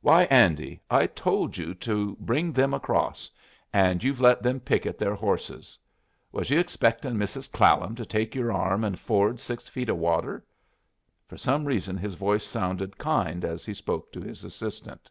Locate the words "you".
1.56-1.74, 6.50-6.58